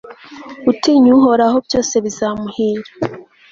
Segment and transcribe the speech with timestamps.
[0.71, 2.89] utinya uhoraho, byose bizamuhira